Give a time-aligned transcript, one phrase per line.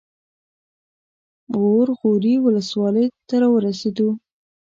[1.57, 4.07] غور غوري ولسوالۍ ته راورسېدو.